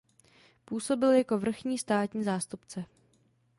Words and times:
Působil 0.65 1.11
jako 1.11 1.37
vrchní 1.39 1.77
státní 1.77 2.23
zástupce. 2.23 2.85